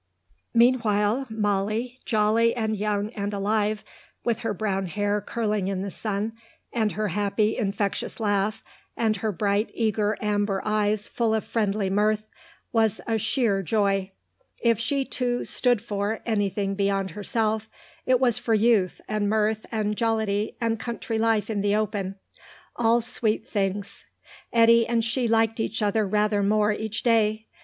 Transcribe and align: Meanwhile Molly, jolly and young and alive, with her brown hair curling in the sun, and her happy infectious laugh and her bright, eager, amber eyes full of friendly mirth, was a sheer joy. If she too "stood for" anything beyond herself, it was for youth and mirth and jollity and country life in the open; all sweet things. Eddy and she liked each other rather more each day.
Meanwhile 0.55 1.27
Molly, 1.29 1.99
jolly 2.05 2.55
and 2.55 2.75
young 2.75 3.11
and 3.11 3.35
alive, 3.35 3.83
with 4.23 4.39
her 4.39 4.51
brown 4.51 4.87
hair 4.87 5.21
curling 5.21 5.67
in 5.67 5.83
the 5.83 5.91
sun, 5.91 6.33
and 6.73 6.93
her 6.93 7.09
happy 7.09 7.55
infectious 7.55 8.19
laugh 8.19 8.63
and 8.97 9.17
her 9.17 9.31
bright, 9.31 9.69
eager, 9.75 10.17
amber 10.19 10.59
eyes 10.65 11.07
full 11.07 11.35
of 11.35 11.45
friendly 11.45 11.87
mirth, 11.87 12.23
was 12.73 12.99
a 13.05 13.19
sheer 13.19 13.61
joy. 13.61 14.09
If 14.63 14.79
she 14.79 15.05
too 15.05 15.45
"stood 15.45 15.81
for" 15.83 16.21
anything 16.25 16.73
beyond 16.73 17.11
herself, 17.11 17.69
it 18.07 18.19
was 18.19 18.39
for 18.39 18.55
youth 18.55 19.01
and 19.07 19.29
mirth 19.29 19.67
and 19.71 19.95
jollity 19.95 20.57
and 20.59 20.79
country 20.79 21.19
life 21.19 21.47
in 21.47 21.61
the 21.61 21.75
open; 21.75 22.15
all 22.75 23.01
sweet 23.01 23.47
things. 23.47 24.05
Eddy 24.51 24.87
and 24.87 25.05
she 25.05 25.27
liked 25.27 25.59
each 25.59 25.83
other 25.83 26.07
rather 26.07 26.41
more 26.41 26.71
each 26.71 27.03
day. 27.03 27.45